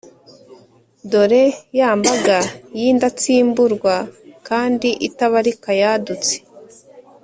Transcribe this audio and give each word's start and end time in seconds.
Dore, 1.11 1.43
ya 1.79 1.89
mbaga 1.99 2.37
y’indatsimburwa 2.79 3.95
kandi 4.47 4.89
itabarika 5.07 5.69
yadutse, 5.81 6.33